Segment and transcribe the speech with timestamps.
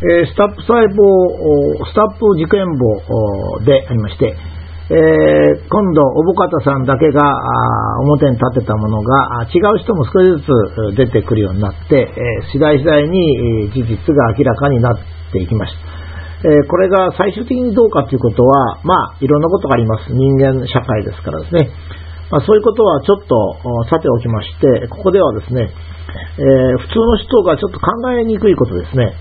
[0.00, 4.36] えー、スタップ細胞、スタップ軸円棒でありまして、
[4.90, 7.22] えー、今度、小保方さんだけが
[8.00, 14.98] 表に立てたものが違う人も少しずつ出てくるようになって、えー、次第次第に事実が明らかになっ
[15.30, 15.74] ていきまし
[16.42, 16.48] た。
[16.48, 20.10] えー、これが最終的にどうかということは、まあ、いろんなことがあります。
[20.10, 21.70] 人間社会ですからですね。
[22.30, 25.68] まあ、そういうことはちょっとさておきまして、ここではですね、
[26.38, 29.12] えー、普通の人がちょっと考えにくいことですね。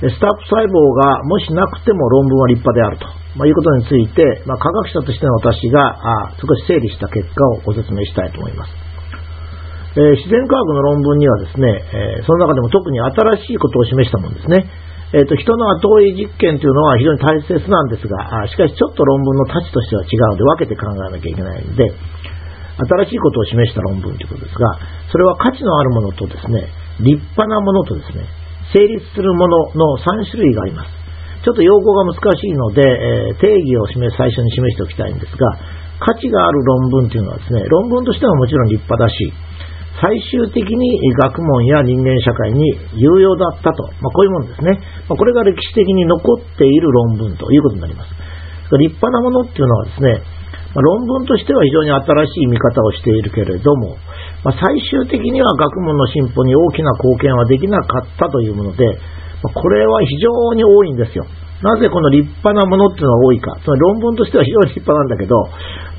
[0.00, 3.04] スタップ細胞がもしなくても論文は立派であると、
[3.36, 8.72] まあ、いうことについて、まあ、科学者としての私があ少し整理した結果をご説明したいと思います。
[9.96, 11.66] えー、自然科学の論文にはですね、
[12.16, 13.12] えー、その中でも特に新
[13.44, 14.70] しいことを示したものですね。
[15.12, 21.90] えーと、人の後追い実験というのは非常に大切なんですが、あしかしちょっと論文の価値としては違うので分けて考えなきゃいけないので、
[22.78, 24.78] 新しいことを示した論文ということですが、
[25.10, 26.70] それは価値のあるものとですね、
[27.02, 28.24] 立派なものとですね、
[28.72, 31.00] 成立するものの3種類があります。
[31.42, 35.56] ちょっと用語が難しいので、えー、定義を示最初に示しておきたいんですが、
[36.00, 39.32] 価値がある論文というのはですね、論文としてはもちろん立派だし、
[40.00, 42.64] 最終的に学問や人間社会に
[42.96, 48.12] 有用だったと、まあ、こういうものですね、まあ、これが歴史的に残っている論文ということになります。
[48.78, 50.22] 立派なものっていうのはですね、
[50.72, 53.96] まあ、論文としては非常に新しい見方をしているけれども、
[54.44, 58.84] まあ、最終的には学問の進歩に大きな貢献はできなかったというもので、
[59.42, 61.26] まあ、これは非常に多いんですよ。
[61.60, 63.52] なぜこの立派なものっていうのが多いか。
[63.60, 65.36] つまり論文としては非常に立派なんだけど、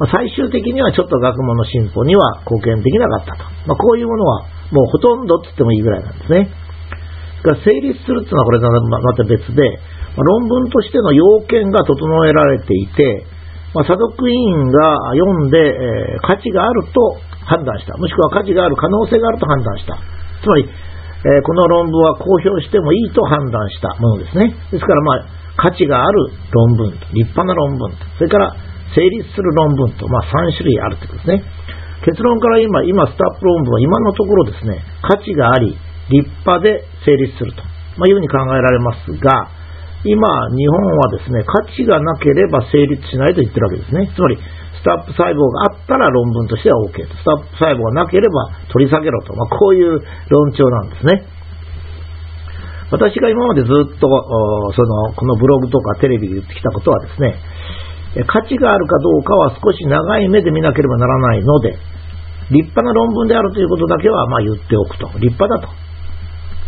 [0.02, 3.46] まあ、最終的にはちょっと学問の進歩には貢献できなかったと。
[3.70, 6.50] まあ、こういうものはもうほとんどって言ってもいいぐらいなんですね。
[7.46, 9.78] が成立するっていうのはこれまた別で、
[10.18, 13.26] まあ、論文としての要件が整えられていて、
[13.74, 17.96] まあ、査読委員が読んで、えー、価値があると判断した。
[17.98, 19.96] もしくは価値がある可能性があると判断した。
[20.44, 24.56] つまり、えー、この論文は公表してもいいと判断したものですね。
[24.72, 28.56] ですから、まあ、価値がある論文と、立派な論文と、それから
[28.96, 31.44] 成立する論文と、まあ、3種類あるということですね。
[32.04, 35.78] 結論から今、今、スタッフ論文は今のところですね、価値があり、
[36.10, 37.62] 立派で成立すると、
[37.98, 39.61] まあ、いうふうに考えられますが、
[40.04, 40.18] 今、
[40.58, 44.10] 日本はですね、価値がなければ成立しないと言ってるわけですね。
[44.16, 44.38] つまり、
[44.82, 47.14] スタップ細胞があったら論文としては OK と。
[47.14, 49.36] スタップ細胞がなければ取り下げろと。
[49.36, 51.22] まあ、こういう論調なんですね。
[52.90, 54.10] 私が今までずっと、
[54.74, 57.36] その、このブログとかテレビで言ってきたことはですね、
[58.26, 61.78] 価値があるかどうかは少し長い目で見なければならないので、
[62.50, 65.08] 立派な論文であるということだけはまあ言っておくと。
[65.20, 65.70] 立派だと。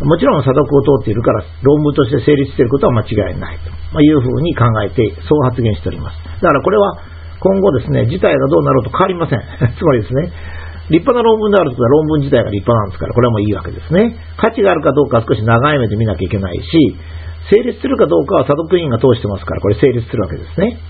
[0.02, 6.18] もちろん査読を通っているから論文として成立していることは間違いないというふうに考えてそう発言しております。
[6.42, 6.98] だからこれは
[7.38, 9.38] 今後ですね、事態がどうなろうと変わりません。
[9.76, 10.32] つまりですね、
[10.88, 14.16] 立派な論文であるとは論文自体が立派なんですから、これはもういいわけですね。
[14.36, 16.96] 価値があるかどうかは少し長い目で見なきゃいけないし、
[17.52, 20.80] 成立するかどうかは査読委員が通してますから、これ成立するわけですね。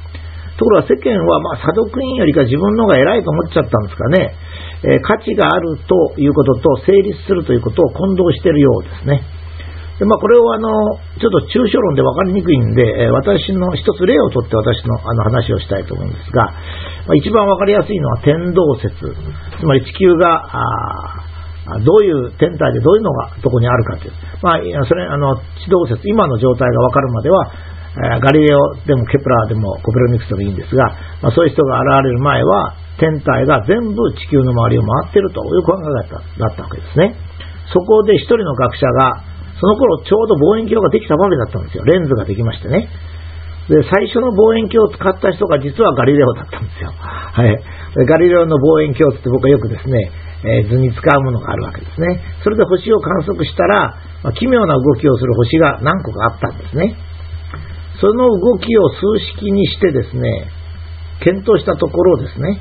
[0.56, 4.34] ところが世間は、まあ、査読委員よりか自分の方が偉いと思っちゃったんですかね、
[4.84, 9.22] え、価値があるということと成立するということを混同しているようですね。
[9.98, 10.68] でまあ、これをあの
[11.20, 16.50] ちょっと抽象論で分かりにくいんで、え、私の一つ例をとって私のあの話をしたいと思うんですが、
[17.06, 18.90] まあ、一番分かりやすいのは天動説、
[19.60, 20.50] つまり地球が
[21.84, 24.12] どういう天体でどういうのがどこにあるかという、
[24.42, 27.52] まあ、それあの地動説、今の状態が分かるまでは、
[27.94, 30.90] ガリレオでもケプラーでもコペルニクスでもいいんですが、
[31.22, 37.14] まあ、そういう人が現れる前は、天体が全部地球の周りを回っているという考え方だったわけですね。
[37.72, 39.22] そこで一人の学者が、
[39.58, 41.84] その頃ちょうど望遠鏡ができたばかりだったんですよ。
[41.84, 42.88] レンズができましてね。
[43.68, 46.92] で、最初の望遠鏡を使った人が実はガリレオだったんですよ。
[46.92, 47.56] はい。
[48.06, 50.10] ガリレオの望遠鏡って僕はよくですね、
[50.44, 52.20] えー、図に使うものがあるわけですね。
[52.42, 56.96] それで星を観測したら、まあ、奇妙な動きをする星が何個かあったんですね。
[58.00, 59.06] その動きを数
[59.38, 60.50] 式にしてですね、
[61.20, 62.58] 検討したところですね、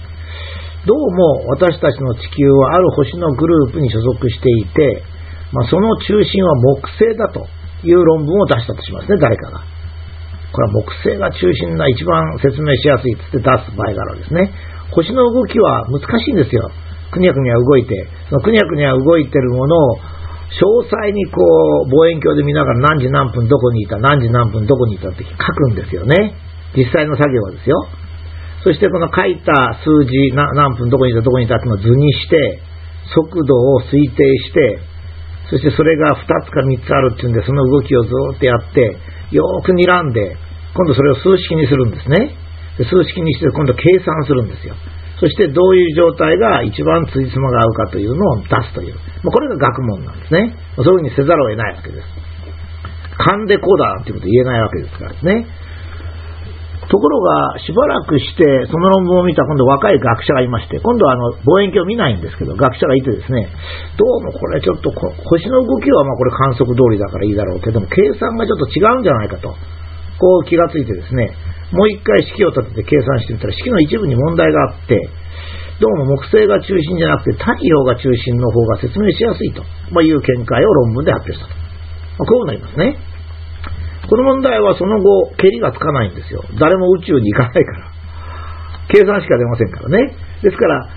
[0.86, 5.04] どうも私たちの地球はある星のグループに所属していて、
[5.52, 7.48] まあ、その中心は木星だと
[7.88, 9.64] いう論文を出したとしますね、誰かが。
[10.54, 14.54] これは木星が中心な一番説明しやすいつって出す場合があるわけですね。
[14.92, 16.70] 星の動きは難しいんですよ。
[17.12, 19.98] くにゃくにゃ動いて、そのくにゃくにゃ動いてるものを
[20.52, 21.42] 詳細にこ
[21.86, 26.36] う、望遠鏡で見ながら何時何分どこにいた、何時何分どこにいたって書くんですよね。
[26.76, 27.76] 実際の作業はですよ。
[28.64, 32.60] そしてこの書いた数字、何分どこにいた、どこにいたっていうのを図にして、
[33.14, 34.80] 速度を推定して、
[35.50, 38.98] そしてそれが2つか3つあるっていうんで、その動きをずっとやって、
[39.32, 40.38] よーく睨んで、
[40.74, 42.36] 今度それを数式にするんですね。
[42.78, 44.76] で数式にして今度計算するんですよ。
[45.20, 48.96] そしてどういう状態が一番つじつまが合うかというのを出すという。
[49.24, 50.56] まあこれが学問なんですね。
[50.76, 52.08] そういうふうにせざるを得ないわけです。
[53.18, 55.46] 勘でこうだなんていうこと言えないわけですからね。
[56.90, 63.48] ところが、しばらくして、その論文を見た今度若い学者がいまして、今度はあの望遠鏡を見ないんですけど、学者がいてですね、
[63.98, 69.56] どうもこれちょっと星の動きはまあこれ観測通りだからいいだろうけども、計算がちょっと違うんじゃないかと、
[70.20, 71.32] こう気がついてですね、
[71.74, 74.98] もう一回式を立てて計算してみたら、式の一部に問題があって、
[75.82, 81.54] どうも木星が中心じゃなくて太陽が中心の方が説明しやすいと、まいう見解を論文で発表したと。
[82.20, 82.96] ま、こうなりますね。
[84.08, 86.44] この問題はその後、けりがつかないんですよ。
[86.60, 87.90] 誰も宇宙に行かないから。
[88.94, 90.14] 計算しか出ませんからね。
[90.44, 90.90] ですから、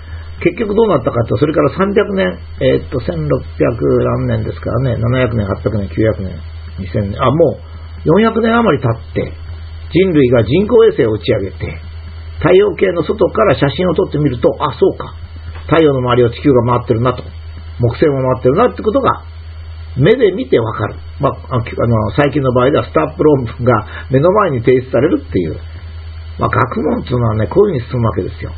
[0.43, 3.09] 結局どうなったかと、それから300年、えー、っと、1600
[4.29, 6.37] 何年ですからね、700年、800年、900年、
[6.77, 7.57] 2000年、あ、も
[8.05, 9.33] う400年余り経って、
[9.91, 11.79] 人類が人工衛星を打ち上げて、
[12.39, 15.15] 太陽系の外から写真を撮ってみると、あ、そうか。
[15.67, 17.23] 太陽の周りを地球が回ってるなと。
[17.79, 19.23] 木星も回ってるなってことが
[19.97, 20.95] 目で見てわかる。
[21.19, 25.57] まあ、あの最近の場合ではスタップ論文が目の前に提出されるっていう。
[26.39, 28.51] まあ、学問っていうのはね、こういうふうに進むわけですよ。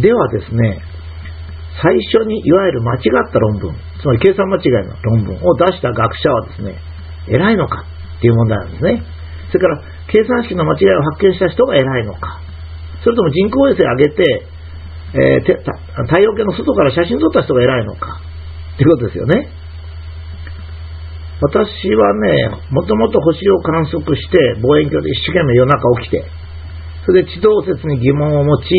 [0.00, 0.82] ではですね、
[1.80, 6.76] 最初にいわゆる間違った論文、つまり計算間違いの論文を出した学者はですね、
[7.28, 7.84] 偉いのか
[8.18, 9.02] っていう問題なんですね。
[9.48, 12.40] それから、計算式の間違いを発見した人が偉いのか。
[13.02, 14.46] それとも人工衛星を上げて、
[15.14, 18.20] えー、太陽系の外から写真撮った人が偉いのか。
[18.74, 19.48] っていうことですよね。
[21.40, 26.24] 私はね、もともと星を観測して、望遠鏡で一生懸命夜中起きて、
[27.06, 28.74] それで地動説に疑問を持ち、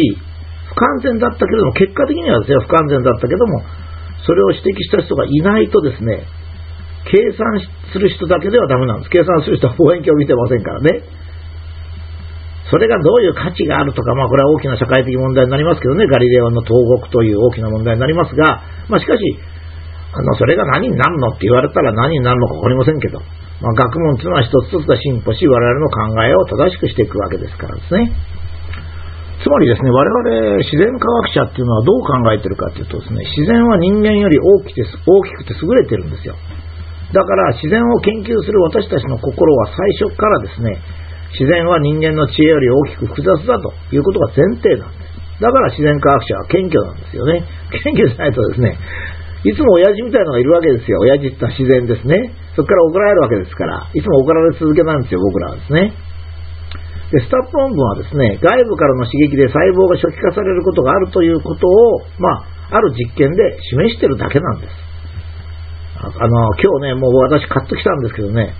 [0.68, 3.64] 不完全だったけれども、結果的にはですね、不完全だったけども、
[4.28, 6.28] それを指摘した人がいないとですね、
[7.06, 7.46] 計算
[7.92, 9.10] する人だけではダメなんです。
[9.10, 11.04] 計算する人は望遠鏡を見てませんからね。
[12.70, 19.22] それがどういう価値があるとか、まあこれは大きな社会的問題になりますけどね、ガリレオの投獄という大きな問題になりますが、まあしかし、
[20.14, 23.20] あの、それが何になるのって言われたら何になるのかわかりませんけど、
[23.62, 28.12] まあ、学問というのは一つ一つが進歩し、我々の考えを正しくしていくわけですからですね。
[29.44, 36.36] つまりですね、我々自然科学者っていうのはどう考えてるかというとですね、自然は人間より大きくて大きくて優れてるんですよ。
[37.14, 40.78] だから自然を研究する私たちの心は最初からですね、
[41.34, 45.42] 自然は人間の知恵より大きく複雑だということが前提なんです。
[45.42, 47.46] だから自然科学者は謙虚なんですよね。
[47.72, 48.78] 謙虚じゃないとですね、
[49.46, 51.00] いつも親父みたいなのがいるわけですよ。
[51.00, 52.36] 親父ってのは自然ですね。
[52.56, 55.94] そこから怒られるわけですから、いつも怒られ続けなんですよ、僕らはですね。
[57.10, 62.30] で、スタッフ論文はですね、外部からの刺激で細胞が初期化されることがあるということを、ま
[62.70, 64.89] あ、ある実験で示してるだけなんです。
[66.00, 68.56] あの、今日ね、もう私買ってきたんですけどね、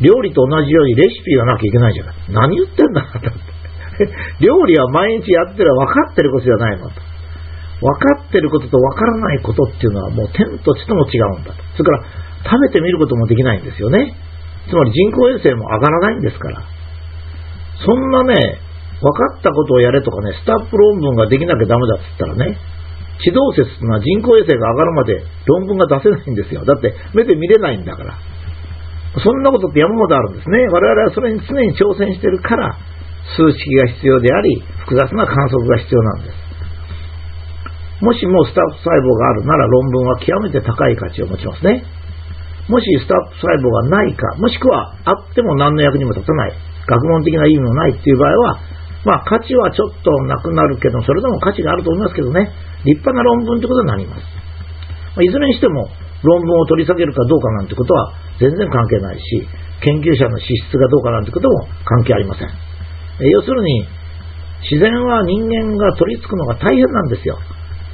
[0.00, 2.14] 料理と同じようにレシピがなきゃいけないじゃない。
[2.28, 3.30] 何言ってんだなと。
[4.40, 7.00] 料理は毎日やってる分かってることじゃないのと。
[7.80, 11.56] 分かってることと分からないことっていうのはもう天と地とも違うんだと。
[11.76, 12.04] それから
[12.44, 14.14] 食べてみることもできないんですよね。
[14.68, 16.62] つまり人工衛星も上がらないんですから。
[17.84, 18.58] そんなね、
[19.00, 22.58] 分かったことをやれとかね、スタッフ論文ができなきゃダメだっつったらね、
[23.22, 26.64] 地動説っていうのは人工衛星が上がるまで論文が出せないんですよ。
[26.64, 28.14] だって目で見れないんだから。
[29.18, 30.58] そんなことって山ほどあるんですね。
[30.70, 32.78] 我々はそれに常に挑戦してるから、
[33.36, 36.50] 数式が必要であり、複雑な観測が必要なんです。
[38.00, 41.84] もしもスタッフ細胞があるなら論文は極めて高い価値を持ちますね。
[42.68, 46.52] もしスタッフ細胞がないか、もしくはあっても何の役にも立たない、
[46.86, 48.58] 学問的な意味もないっていう場合は、
[49.04, 52.52] まあ価値はちょっとなくなるけど、それでも価値があると思いますけどね、
[52.84, 54.22] 立派な論文ってことになります。
[55.22, 55.88] いずれにしても
[56.22, 59.48] 論文を取り下げるかどうかなんてことは全然関係ないし、
[59.80, 62.48] 研究者の資質がどうかなんてことも関係ありません。
[63.20, 63.84] 要するに、
[64.68, 67.38] 自然は人間が取り付くのが大変なんですよ。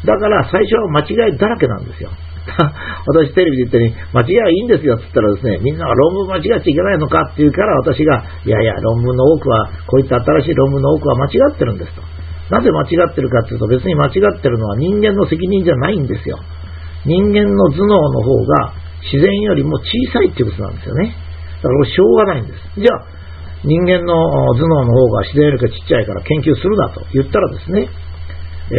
[0.04, 2.10] だから最初は間違いだらけなんですよ。
[3.06, 12.02] 私テレビで言ったように、間違いはいいんですよって言ったらですね、みんなが論文間違っちゃいけないのかって言うから私が、いやいや、論文の多くは、こういった新しい論文の多くは間違ってるんですと。
[12.50, 16.38] なぜ間違ってるかっていうと別に間違ってるのは人間の責任じゃないんですよ。
[17.04, 21.14] 人間の頭脳の方が自然よりも小さいっていうことなんですよね。
[21.62, 22.80] だからこれしょうがないんです。
[22.80, 23.06] じゃあ、
[23.64, 27.88] 人間の頭脳の方が自然よりかちっちゃいから研究するなと言ったらですね、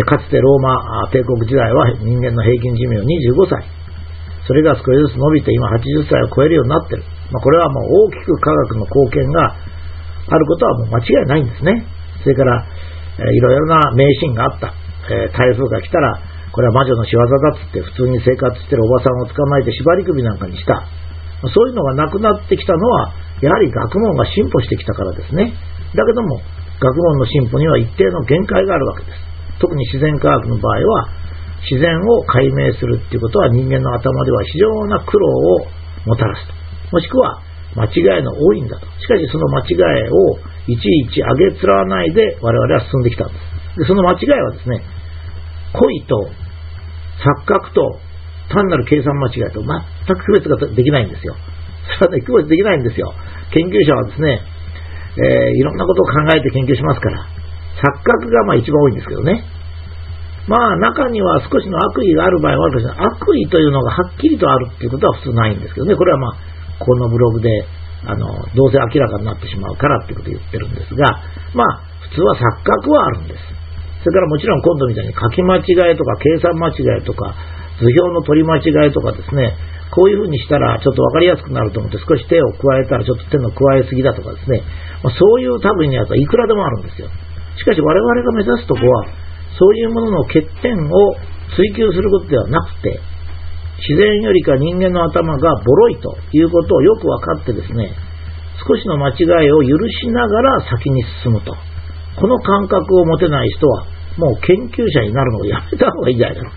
[0.04, 3.64] かつてローマ帝国時代は人間の平均寿命25歳。
[4.48, 7.04] それが少しずつ伸びて今80歳を超えるようになってる。
[7.32, 9.56] まあ、これはもう大きく科学の貢献が
[10.30, 11.86] あることはもう間違いないんですね。
[12.24, 12.66] それから、
[13.18, 14.74] いろいろな迷信があった。
[15.10, 16.20] え台風が来たら、
[16.52, 20.84] これは魔女の仕業だっつって普通に生活してるおばさんを捕まえて縛り首なんかにした。
[21.54, 25.54] そういうのがなくなってきたのは、やはり学問が進歩してきたからですね。
[25.94, 26.42] だけども、
[26.80, 29.18] 学問の進歩には一定の限界があるわけです。
[29.60, 31.10] 特に自然科学の場合は、
[31.70, 35.68] 自然を解明するっていうことは人間の頭では非常な苦労を
[36.06, 36.54] もたらすと。
[36.94, 37.42] もしくは
[37.76, 38.86] 間違いの多いんだと。
[39.00, 43.34] しかしその間違いをいちいち上げつらわないで我々は進んできたんで
[43.76, 43.80] す。
[43.80, 44.82] でその間違いはですね、
[45.74, 46.30] 恋と
[47.20, 48.00] 錯覚と
[48.50, 51.36] 単なる計算間違いと全く区別ができないんですよ。
[52.00, 53.14] それはね、区別できないんですよ。
[53.52, 54.42] 研究者はですね、
[55.18, 57.26] えー、いろんなことを考えて研究しますから、
[57.80, 59.44] 錯覚がまあ一番多いんですけどね。
[60.48, 63.08] まあ中には少しの悪意がある場合はあるかもしれない。
[63.08, 65.96] 悪意というのがはっきりとあるっていうことは普通ないんですけどね。
[65.96, 66.36] これはまあ、
[66.79, 67.50] このブログで、
[68.05, 71.05] あの、どうせ明らかになってしまうからってことを言ってるんですが、
[71.53, 73.41] まあ、普通は錯覚はあるんです。
[74.03, 77.34] それからもちろん今度みたいに書き間違いとか計算間違いとか、
[77.79, 79.57] 図表の取り間違いとかですね、
[79.91, 84.62] こういうふうにしたらちょっと分かりやすくなると思って少し手を加えたらちょっと手の加えすぎだとかですね、
[85.03, 87.10] まあ、そういう類のやつはいくらでもあるんですよ。
[87.57, 89.05] しかし我々が目指すとこは、
[89.57, 91.15] そういうものの欠点を
[91.55, 93.00] 追求することではなくて、
[93.77, 97.91] 自然よりか人間の頭がボロいということをよく分かってですね、
[98.67, 101.55] 少しの間違いを許しながら先に進むと。
[102.19, 103.86] この感覚を持てない人は、
[104.17, 106.50] もう研究者になるのをやめた方がいいんじゃないかと。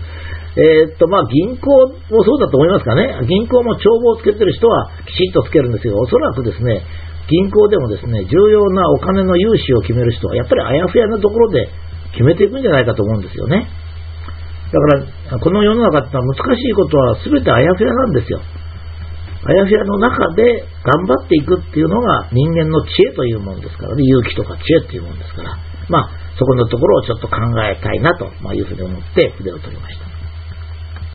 [0.57, 1.71] えー、っと、まあ、銀行
[2.09, 3.21] もそうだと思いますかね。
[3.29, 5.95] 銀行も帳簿をつけてる人はきちんとつけるんですよ。
[5.95, 6.83] おそらくですね、
[7.29, 11.69] 銀行でもですね、重要なお金の融資を決める人は、やっぱりあやふやなところで
[12.11, 13.69] 決めていくんじゃないかと思うんですよね。
[14.71, 18.39] だから、この世の中ってのは難しいことは全てあやふやなんですよ。
[19.43, 25.57] あやふやの中で頑張っていくっていうのが人間の知恵というもんですからね、勇気とか知恵っていうもんですから、
[25.89, 30.20] まあ、そこのところをちょっと考えたいなというふうに思って筆を取りました。